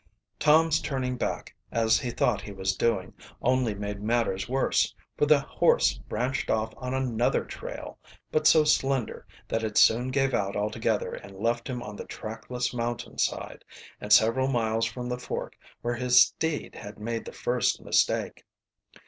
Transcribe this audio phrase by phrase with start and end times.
[0.39, 5.41] Tom's turning back, as he thought he was doing, only made matters worse, for the
[5.41, 7.99] horse branched off on another trail
[8.31, 12.73] but so slender that it soon gave out altogether and left him on the trackless
[12.73, 13.63] mountain side,
[13.99, 18.43] and several miles from the fork where his steed had made the first mistake.